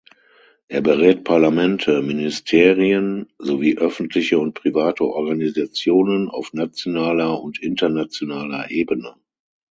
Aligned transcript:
Er 0.67 0.81
berät 0.81 1.23
Parlamente, 1.23 2.01
Ministerien 2.01 3.27
sowie 3.37 3.77
öffentliche 3.77 4.39
und 4.39 4.55
private 4.55 5.03
Organisationen 5.03 6.27
auf 6.27 6.53
nationaler 6.53 7.39
und 7.39 7.61
internationaler 7.61 8.71
Ebene. 8.71 9.13